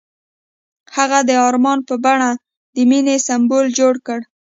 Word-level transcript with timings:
هغه 0.95 1.19
د 1.29 1.31
آرمان 1.47 1.79
په 1.87 1.95
بڼه 2.03 2.31
د 2.75 2.77
مینې 2.89 3.15
سمبول 3.27 3.65
جوړ 3.79 3.93
کړ. 4.07 4.19